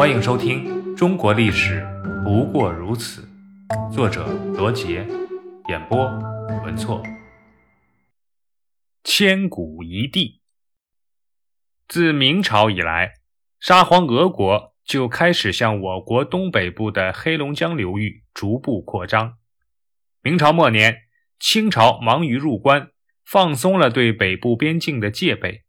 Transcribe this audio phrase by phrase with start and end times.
[0.00, 1.86] 欢迎收听《中国历史
[2.24, 3.28] 不过如此》，
[3.92, 4.26] 作者
[4.56, 5.06] 罗杰，
[5.68, 6.06] 演播
[6.64, 7.02] 文措。
[9.04, 10.40] 千古一帝。
[11.86, 13.12] 自明朝以来，
[13.60, 19.36] 沙皇俄国就开始向我国东北部的黑龙江流域逐步扩张。
[20.22, 20.96] 明朝末年，
[21.38, 22.88] 清朝忙于入关，
[23.26, 25.64] 放松了对北部边境的戒备，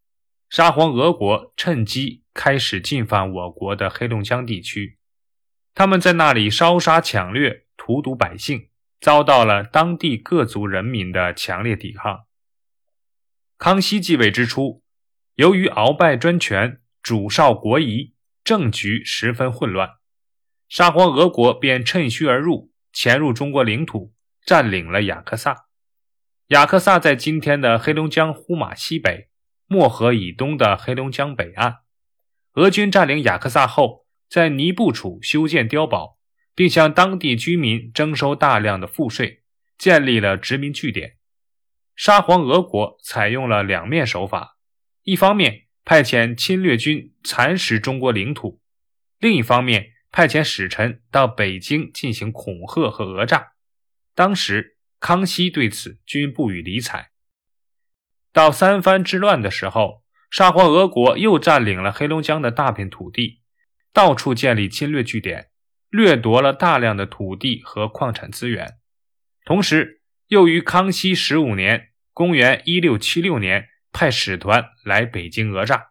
[0.49, 4.97] 沙皇俄国趁机开始进犯我国的黑龙江地区。
[5.73, 8.69] 他们在那里烧杀抢掠，荼毒百姓，
[8.99, 12.25] 遭到了当地各族人民的强烈抵抗。
[13.57, 14.83] 康熙继位之初，
[15.35, 19.91] 由于鳌拜专权，主少国疑，政局十分混乱，
[20.67, 24.13] 沙皇俄国便趁虚而入，潜入中国领土。
[24.43, 25.67] 占领了雅克萨。
[26.47, 29.29] 雅克萨在今天的黑龙江呼玛西北、
[29.67, 31.80] 漠河以东的黑龙江北岸。
[32.55, 36.17] 俄军占领雅克萨后，在尼布楚修建碉堡，
[36.53, 39.43] 并向当地居民征收大量的赋税，
[39.77, 41.17] 建立了殖民据点。
[41.95, 44.57] 沙皇俄国采用了两面手法：
[45.03, 48.61] 一方面派遣侵略军蚕食中国领土，
[49.19, 53.53] 另一方面派遣使臣到北京进行恐吓和讹诈。
[54.13, 57.11] 当时，康熙对此均不予理睬。
[58.33, 60.00] 到三藩之乱的时候，
[60.31, 63.41] 沙皇俄国又占领了黑龙江的大片土地，
[63.91, 65.49] 到处建立侵略据点，
[65.89, 68.77] 掠夺了大量的土地和矿产资源。
[69.43, 75.87] 同时，又于康熙十五年（公元1676年）派使团来北京讹诈。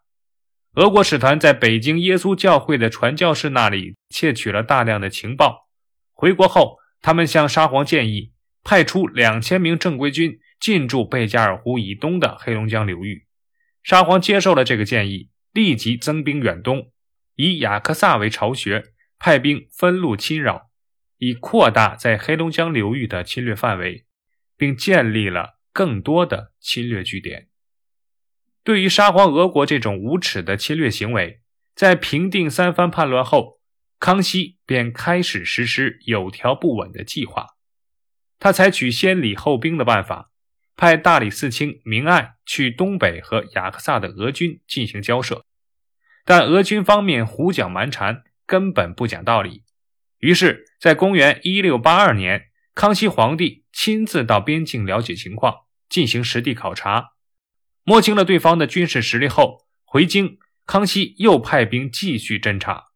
[0.77, 5.69] 俄国使团在北京耶稣教会的传教士那里窃取了大量的情报，
[6.13, 6.81] 回国后。
[7.03, 13.25] 他们向沙皇建议派出两千名正规军进驻贝加尔湖以东的黑龙江流域。
[13.83, 16.93] 沙皇接受了这个建议，立即增兵远东，
[17.37, 20.71] 以雅克萨为巢穴，派兵分路侵扰，
[21.19, 24.07] 以扩大在黑龙江流域的侵略范围，
[24.57, 27.49] 并建立了更多的侵略据点。
[28.63, 31.41] 对于沙皇俄国这种无耻的侵略行为，
[31.75, 33.61] 在平定三藩叛乱后。
[33.99, 37.49] 康熙便开始实施有条不紊的计划，
[38.39, 40.31] 他采取先礼后兵的办法，
[40.81, 45.45] 派大理寺卿明爱去东北和雅克萨的俄军进行交涉，
[46.25, 49.65] 但俄军方面胡搅蛮缠，根本不讲道理。
[50.21, 57.11] 于是，在公元一六八二年，康熙皇帝亲自到边境了解情况，进行实地考察，
[57.85, 62.87] 摸清了对方的军事实力后，回京，康熙又派兵继续侦查。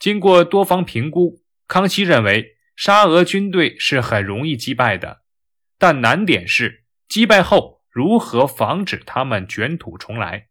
[0.00, 5.22] 经过多方评估，康熙认为沙俄军队是很容易击败的，
[5.78, 6.82] 但难点是
[7.14, 10.48] 击败后如何防止他们卷土重来。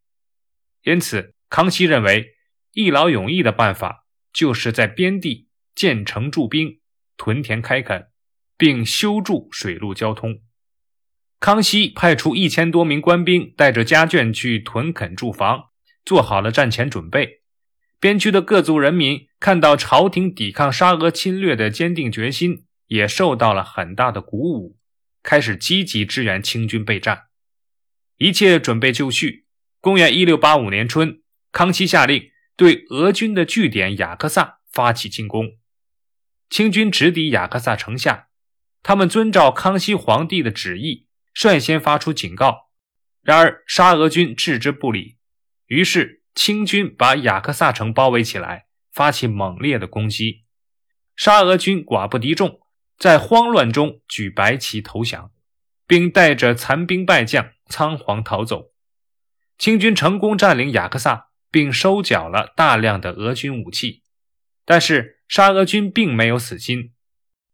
[0.84, 2.36] 因此，康熙认为
[2.72, 6.80] 一劳永逸的办法就是在边地建城驻兵、
[7.18, 8.08] 屯田开垦，
[8.58, 10.40] 并修筑水陆交通。
[11.42, 15.66] 康熙派出一千多名官兵，带着家眷去屯垦驻防，
[16.06, 17.42] 做好了战前准备。
[18.00, 24.78] 边区的各族人民看到朝廷抵抗沙俄侵略的坚定决心，也受到了很大的鼓舞，
[25.24, 27.24] 开始积极支援清军备战。
[28.18, 29.48] 一切准备就绪。
[29.80, 35.58] 公元一六八五年春，康熙下令对俄军的据点雅克萨发起进攻。
[36.50, 38.28] 清军直抵雅克萨城下，
[38.84, 42.70] 他们遵照康熙皇帝的旨意，率先发出警告。
[43.24, 45.18] 然而沙俄军置之不理，
[45.68, 46.22] 于是。
[46.36, 50.46] 清军把雅克萨城包围起来，发起猛烈的攻击。
[51.16, 52.60] 沙俄军寡不敌众，
[52.98, 55.32] 在慌乱中举白旗投降，
[55.88, 58.72] 并带着残兵败将仓皇逃走。
[59.58, 64.04] 清军成功占领雅克萨，并收缴了大量的俄军武器。
[64.66, 66.94] 但是沙俄军并没有死心。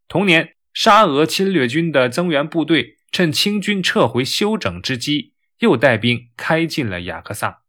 [0.07, 7.63] 同年，沙俄侵略军的增援部队趁清军撤回休整之机，又带兵开进了雅克萨。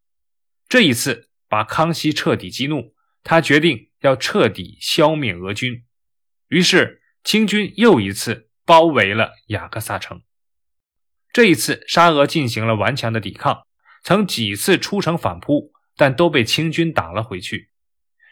[0.68, 2.94] 这一次把康熙彻底激怒，
[3.24, 5.84] 他决定要彻底消灭俄军。
[6.48, 10.22] 于是清军又一次包围了雅克萨城。
[11.32, 13.66] 这一次沙俄进行了顽强的抵抗，
[14.02, 17.70] 曾几次出城反扑，但都被清军打了回去。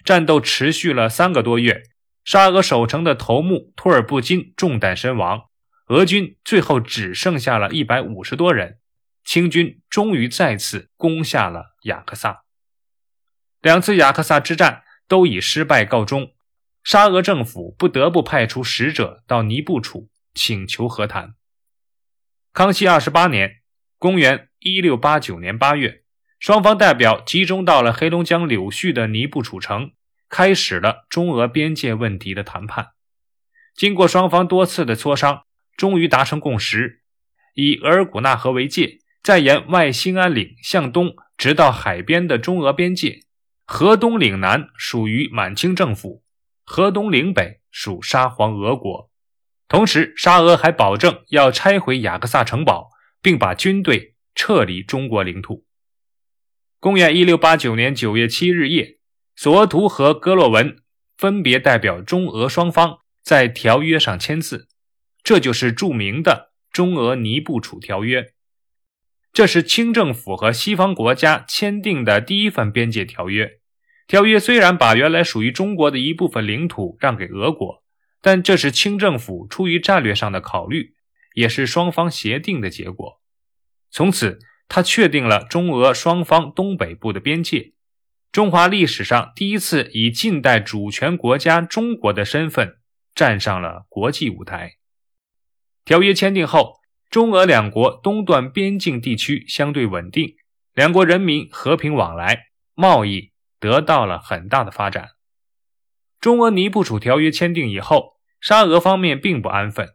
[0.04, 1.82] 战斗持续了三个多月，
[2.24, 5.42] 沙俄守城的头目托尔布金中弹身亡，
[5.88, 8.78] 俄军最后只剩下了一百五十多人。
[9.24, 12.44] 清军终于再次攻下了雅克萨。
[13.60, 16.32] 两次雅克萨之战都以失败告终，
[16.88, 21.34] 沙俄政府不得不派出使者到尼布楚请求和谈。
[22.54, 23.56] 康熙二十八年
[24.00, 26.04] （公元一六八九年八月），
[26.40, 29.92] 双方代表集中到了黑龙江柳絮的尼布楚城，
[30.30, 32.92] 开始了中俄边界问题的谈判。
[33.74, 35.42] 经过双方多次的磋商，
[35.76, 37.02] 终于达成共识，
[37.52, 43.24] 以额尔古纳河为界，再沿外兴安岭向东，直到海边的中俄边界。
[43.66, 46.24] 河东岭南属于满清政府，
[46.70, 49.10] 河东岭北属沙皇俄国。
[49.68, 52.90] 同时，沙俄还保证要拆毁雅克萨城堡，
[53.22, 55.64] 并把军队撤离中国领土。
[56.78, 58.98] 公元一六八九年九月七日夜，
[59.34, 60.82] 索额图和戈洛文
[61.16, 64.68] 分别代表中俄双方在条约上签字，
[65.22, 68.34] 这就是著名的中俄尼布楚条约。
[69.32, 73.57] 这是清政府和西方国家签订的第一份边界条约。
[74.08, 77.84] 条约虽然把原来属于中国的一部分领土让给俄国，
[78.20, 80.94] 但这是清政府出于战略上的考虑，
[81.34, 83.20] 也是双方协定的结果。
[83.92, 84.40] 从此。
[84.70, 87.72] 他确定了中俄双方东北部的边界，
[88.30, 92.76] 中华历史上第一次以近代主权国家中国的身份
[93.14, 94.74] 站上了国际舞台。
[95.86, 96.74] 条约签订后，
[97.08, 100.36] 中俄两国东段边境地区相对稳定，
[100.74, 105.10] 两国人民和平往来，贸易得到了很大的发展。
[106.20, 109.94] 中俄尼布楚条约签订以后，沙俄方面并不安分，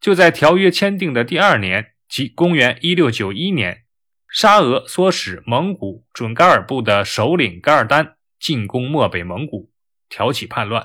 [0.00, 3.84] 就在条约签订的第二年，即公元一六九一年。
[4.28, 9.72] 沙俄唆使蒙古准噶尔部的首领噶尔丹进攻漠北蒙古，
[10.08, 10.84] 挑起叛乱。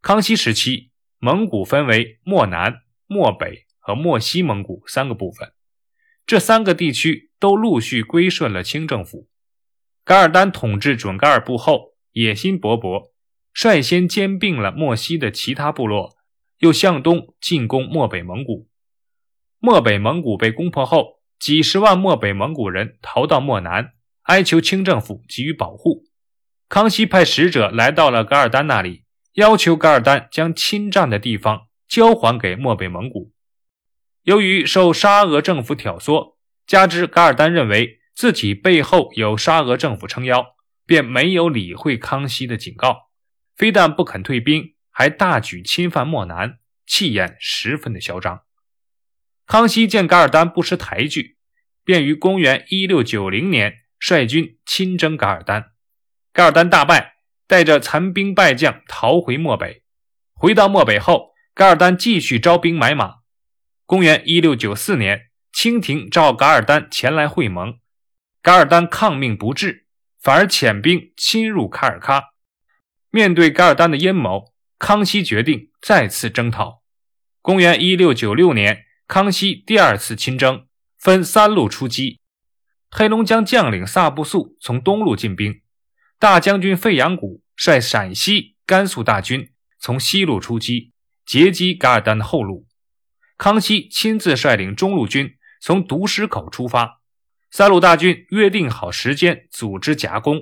[0.00, 5.52] 康熙时期，蒙古分为漠南、漠北和漠西蒙古三个部分，
[6.26, 9.28] 这三个地区都陆续归顺了清政府。
[10.04, 13.10] 噶尔丹统治准噶尔部后，野心勃勃，
[13.52, 16.16] 率先兼并了漠西的其他部落，
[16.58, 18.68] 又向东进攻漠北蒙古。
[19.58, 21.22] 漠北蒙古被攻破后。
[21.42, 23.94] 几十万漠北蒙古人逃到漠南，
[24.26, 26.04] 哀求清政府给予保护。
[26.68, 29.02] 康熙派使者来到了噶尔丹那里，
[29.32, 33.32] 要求噶尔丹将侵占的地方交还给漠北蒙古。
[34.22, 40.54] 由于受沙俄政府挑唆，加之噶尔丹认为自己背后有沙俄政府撑腰，
[40.86, 43.10] 便没有理会康熙的警告，
[43.56, 48.42] 非但不肯退兵，还大举侵犯漠南，气焰十分的嚣张。
[49.46, 51.36] 康熙见噶尔丹不识抬举，
[51.84, 55.72] 便于公元一六九零年率军亲征噶尔丹。
[56.32, 57.14] 噶尔丹大败，
[57.46, 59.82] 带着残兵败将逃回漠北。
[60.32, 63.16] 回到漠北后，噶尔丹继续招兵买马。
[63.84, 67.78] 公元一六九四年，清廷召噶尔丹前来会盟，
[68.42, 69.86] 噶尔丹抗命不至，
[70.20, 72.22] 反而遣兵侵入卡尔喀。
[73.10, 76.82] 面对噶尔丹的阴谋，康熙决定再次征讨。
[77.40, 78.84] 公元一六九六年。
[79.08, 80.66] 康熙第二次亲征，
[80.96, 82.20] 分三路出击。
[82.90, 85.60] 黑龙江将领萨布素从东路进兵，
[86.18, 90.92] 大将军费扬古率陕西、甘肃大军从西路出击，
[91.26, 92.66] 截击噶尔丹的后路。
[93.36, 97.01] 康熙亲自率领中路军从独石口出发，
[97.54, 100.40] 三路大军约定好时间组织夹攻。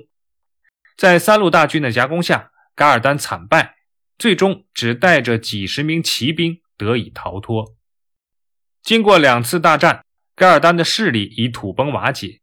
[0.96, 3.74] 在三路大军的夹攻下，噶尔丹惨败，
[4.16, 7.74] 最终只带着几十名骑兵得以逃脱。
[8.80, 10.04] 经过两次大战，
[10.36, 12.42] 噶尔丹的势力已土崩瓦解。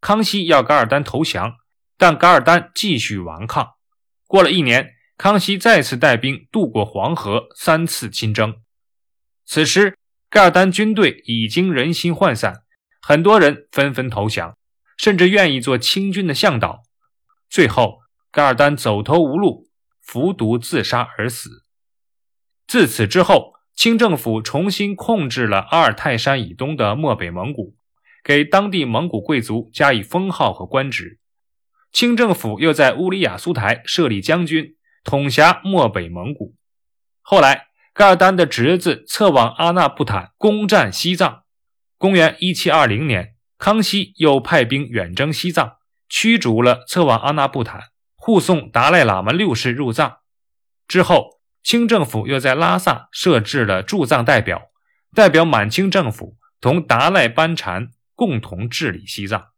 [0.00, 1.56] 康熙要噶尔丹投降，
[1.98, 3.72] 但噶尔丹继续顽抗。
[4.28, 8.62] 过了一年，康熙再次带兵渡过黄河，三次亲征。
[9.44, 9.98] 此时，
[10.30, 12.63] 噶尔丹军队已经人心涣散，
[13.06, 14.56] 很多人纷纷投降，
[14.96, 16.82] 甚至愿意做清军的向导。
[17.50, 17.98] 最后，
[18.30, 19.68] 噶尔丹走投无路，
[20.00, 21.62] 服毒自杀而死。
[22.66, 23.54] 自此之后。
[23.76, 27.74] 清政府重新控制了阿尔泰山以东的漠北蒙古，
[28.22, 31.18] 给当地蒙古贵族加以封号和官职。
[31.90, 36.54] 清政府又在乌里雅苏台设立将军，统辖漠北蒙古。
[37.20, 41.42] 后来，噶尔丹的侄子策妄阿纳布坦攻占西藏。
[41.98, 47.84] 公元一七二零年，康熙又派兵远征西藏，驱逐了策妄阿纳布坦，
[48.14, 50.18] 护送达赖喇嘛六世入藏。
[50.88, 51.34] 之后。
[51.66, 54.70] 清政府又在拉萨设置了驻藏代表，
[55.14, 59.52] 代表满清政府同达赖班禅共同治理西藏。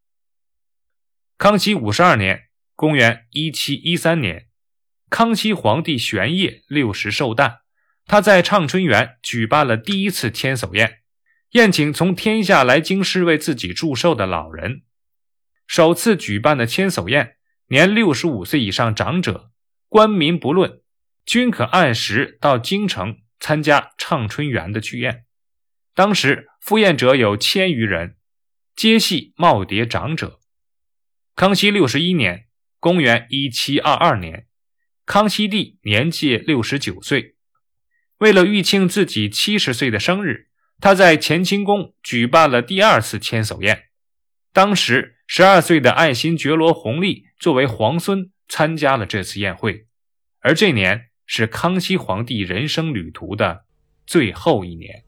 [1.36, 2.44] 康熙五十二年
[2.76, 4.46] （公元一七一三年），
[5.10, 7.62] 康熙皇帝玄烨六十寿诞，
[8.06, 11.00] 他在畅春园举办了第一次千叟宴，
[11.50, 14.82] 宴请从天下来京师为自己祝寿的老人。
[15.66, 17.36] 首次举办的千叟宴，
[17.68, 19.50] 年六十五岁以上长者，
[19.88, 20.80] 官民不论。
[21.24, 25.24] 均可按时到京城参加畅春园的聚宴。
[25.92, 28.16] 当时赴宴者有千余人，
[28.76, 30.38] 皆系耄耋长者。
[31.34, 32.46] 康熙六十一年
[32.78, 34.46] （公元1722年），
[35.04, 37.34] 康熙帝年届六十九岁。
[38.18, 40.48] 为了预庆自己七十岁的生日，
[40.80, 43.84] 他在乾清宫举办了第二次千叟宴。
[44.52, 49.86] 当时十二岁的爱新觉罗弘历作为皇孙参加了这次宴会，
[50.40, 53.64] 而这年是康熙皇帝人生旅途的
[54.06, 55.04] 最后一年。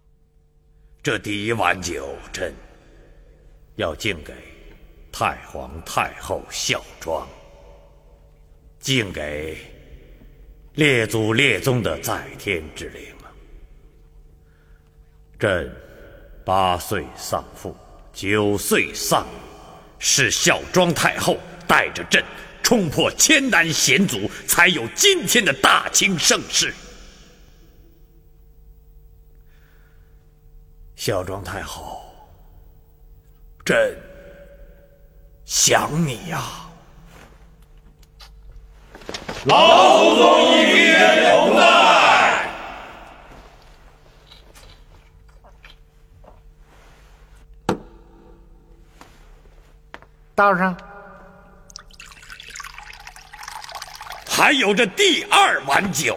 [1.02, 2.52] 这第一碗酒，朕
[3.76, 4.34] 要敬给
[5.12, 7.26] 太皇太后孝庄，
[8.80, 9.56] 敬给
[10.74, 13.02] 列祖列宗的在天之灵！
[15.38, 15.70] 朕
[16.44, 17.76] 八岁丧父，
[18.12, 19.30] 九岁丧母，
[20.00, 22.24] 是孝庄太后带着朕
[22.60, 26.74] 冲破千难险阻，才有今天的大清盛世。
[30.96, 32.02] 孝庄太后，
[33.64, 33.96] 朕
[35.44, 36.42] 想你呀！
[39.44, 40.98] 老祖宗一别
[41.30, 41.87] 同在。
[50.38, 50.76] 倒上，
[54.24, 56.16] 还有这第二碗酒，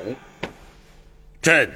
[1.41, 1.67] 朕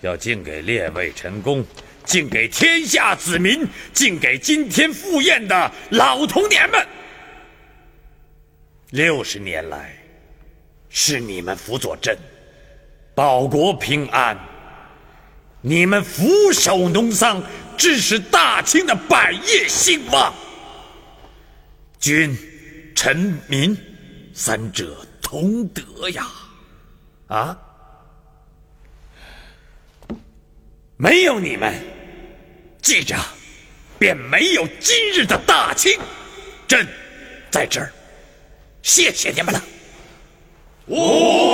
[0.00, 1.64] 要敬给列位臣工。
[2.04, 6.84] 敬给天下子民，敬给今天赴宴的老童年们。
[8.90, 9.94] 六十年来，
[10.88, 12.18] 是你们辅佐朕，
[13.14, 14.34] 保国平安；
[15.60, 17.40] 你们俯首农桑，
[17.76, 20.34] 致使大清的百业兴旺。
[21.98, 22.36] 君、
[22.94, 23.76] 臣、民
[24.32, 26.26] 三者同德呀！
[27.26, 27.58] 啊，
[30.96, 31.74] 没有你们。
[32.80, 33.16] 记着，
[33.98, 35.98] 便没有今日的大清。
[36.68, 36.86] 朕
[37.50, 37.92] 在这儿，
[38.82, 39.60] 谢谢你们了。
[40.86, 40.96] 吾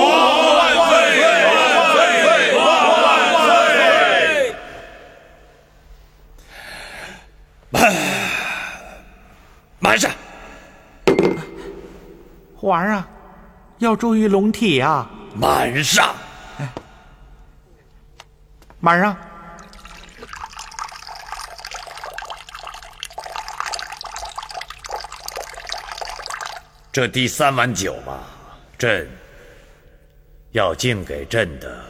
[0.05, 1.21] 皇万岁！
[1.21, 1.53] 万
[1.91, 2.55] 岁！
[2.55, 2.63] 万
[3.45, 4.55] 岁！
[7.71, 7.93] 满
[9.79, 10.11] 满上，
[12.57, 13.03] 皇上
[13.79, 15.09] 要注意龙体啊！
[15.35, 16.15] 满上，
[18.79, 19.15] 满上。
[26.91, 28.19] 这第三碗酒嘛，
[28.77, 29.05] 朕
[30.51, 31.83] 要敬给朕的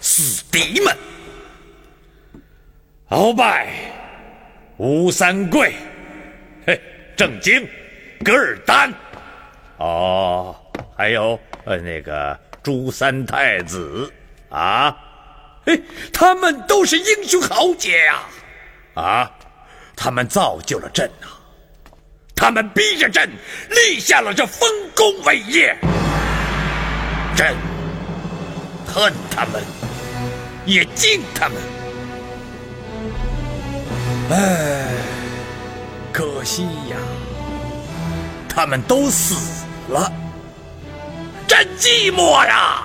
[0.00, 0.96] 死敌们：
[3.10, 3.68] 鳌拜、
[4.78, 5.76] 吴三桂、
[6.66, 6.82] 嘿，
[7.16, 7.64] 郑经、
[8.24, 8.92] 噶尔丹，
[9.80, 10.54] 哦，
[10.94, 14.12] 还有呃那个朱三太子
[14.50, 14.94] 啊，
[15.64, 15.82] 嘿，
[16.12, 18.20] 他们都是英雄豪杰呀！
[18.94, 19.30] 啊，
[19.96, 21.28] 他们造就了朕呐。
[22.36, 23.26] 他们逼着朕
[23.70, 25.74] 立下了这丰功伟业，
[27.34, 27.54] 朕
[28.86, 29.62] 恨他们，
[30.66, 31.56] 也敬他们。
[34.30, 34.86] 哎，
[36.12, 36.96] 可惜呀，
[38.48, 39.59] 他们都死
[39.90, 40.10] 了，
[41.46, 42.84] 朕寂寞呀。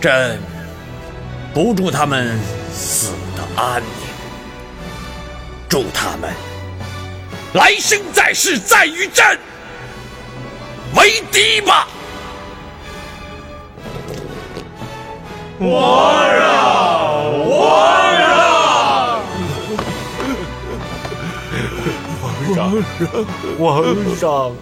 [0.00, 0.40] 朕
[1.52, 2.38] 不祝他们
[2.72, 3.88] 死的安宁。
[5.68, 6.30] 祝他们
[7.54, 9.38] 来生在世再与朕
[10.94, 11.88] 为敌吧！
[15.58, 16.28] 皇
[22.54, 22.74] 皇上，
[23.58, 24.52] 皇上，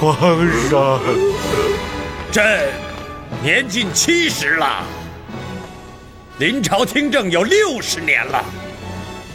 [0.00, 1.00] 皇上，
[2.30, 2.68] 朕
[3.42, 4.84] 年近七十了，
[6.38, 8.44] 临朝听政有六十年了。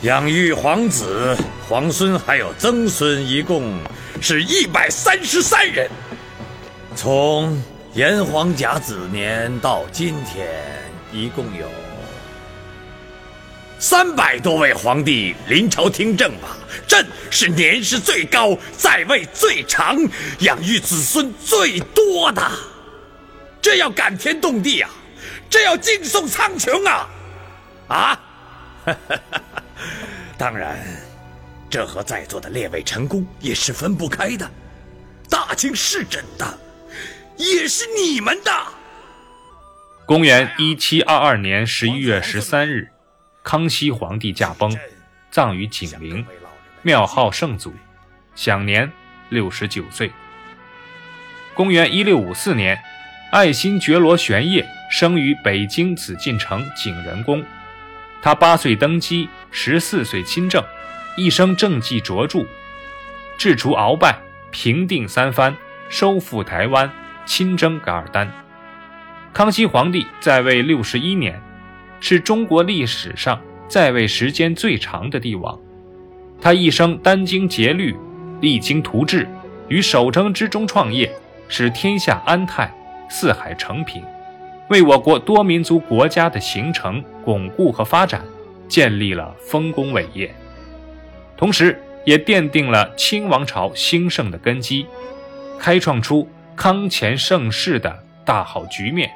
[0.04, 1.36] 养育皇子、
[1.68, 3.80] 皇孙还有曾孙，一共
[4.22, 5.90] 是一百三十三人。
[6.96, 7.62] 从
[7.94, 10.48] 炎黄甲子年到今天，
[11.12, 11.68] 一共有
[13.80, 16.58] 三百多位皇帝临朝听政吧。
[16.86, 19.98] 朕是年事最高、在位最长、
[20.40, 22.52] 养育子孙最多的，
[23.62, 24.90] 这要感天动地啊！
[25.50, 27.10] 这要敬颂苍穹啊！
[27.88, 28.22] 啊！
[28.86, 29.64] 哈哈哈。
[30.38, 30.78] 当然，
[31.70, 34.50] 这和在座的列位臣工也是分不开的。
[35.30, 36.60] 大清是朕的，
[37.38, 38.52] 也是你们的。
[40.06, 42.90] 公元一七二二年十一月十三日，
[43.50, 44.72] 康熙皇帝驾崩，
[45.32, 46.24] 葬于景陵，
[46.84, 47.74] 庙号圣祖，
[48.36, 48.91] 享年
[49.29, 50.12] 六十九岁。
[51.56, 52.79] 公元一六五四年，
[53.32, 57.44] 爱新觉罗玄烨生于北京紫禁城景仁宫。
[58.22, 60.63] 他八岁登基，十四岁亲政，
[61.18, 62.46] 一生政绩卓著，
[63.36, 64.15] 治除鳌拜，
[64.51, 65.58] 平定三藩，
[65.89, 66.88] 收复台湾，
[67.25, 68.32] 亲征噶尔丹。
[69.34, 71.41] 康熙皇帝在位六十一年，
[72.00, 75.60] 是中国历史上在位时间最长的帝王。
[76.41, 77.96] 他一生殚精竭虑，
[78.41, 79.27] 励精图治，
[79.68, 81.12] 于守成之中创业，
[81.48, 82.74] 使天下安泰，
[83.10, 84.01] 四海承平，
[84.70, 88.24] 为我国多民族国家的形成、巩固和发展
[88.68, 90.34] 建立了丰功伟业，
[91.36, 94.86] 同时也奠定了清王朝兴盛的根基，
[95.60, 96.25] 开创出
[96.56, 99.12] 康乾盛世的大好局面，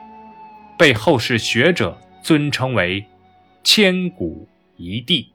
[0.77, 3.05] 被后世学者尊称为
[3.65, 5.29] “千古一帝”。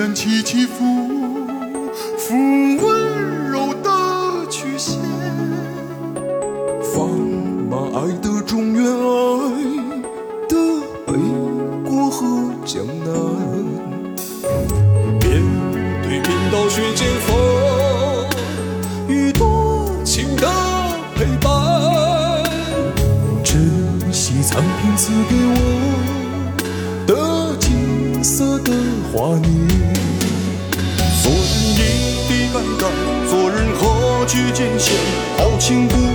[0.00, 1.19] 山起起伏
[2.30, 4.96] 伏，温柔的曲线，
[6.94, 7.08] 放
[7.68, 9.50] 马爱的中原，爱
[10.48, 10.54] 的
[11.08, 11.12] 北
[11.84, 13.10] 国和江南，
[15.18, 15.42] 面
[16.04, 17.36] 对冰刀雪剑锋，
[19.08, 20.46] 与多情的
[21.16, 22.44] 陪伴，
[23.42, 25.52] 珍惜苍天赐给我
[27.08, 28.72] 的金色的
[29.12, 29.79] 华年。
[34.30, 34.94] 何惧艰险？
[35.38, 36.09] 豪情不